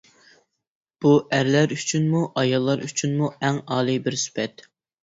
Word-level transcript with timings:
بۇ، 1.05 1.11
ئەرلەر 1.39 1.75
ئۈچۈنمۇ، 1.77 2.25
ئاياللار 2.43 2.85
ئۈچۈنمۇ 2.89 3.33
ئەڭ 3.45 3.65
ئالىي 3.71 4.07
بىر 4.09 4.21
سۈپەت. 4.27 4.69